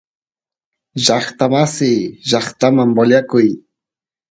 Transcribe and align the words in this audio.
llaqtamasiy 1.03 1.99
llaqtaman 2.29 2.89
voliyakun 2.97 3.49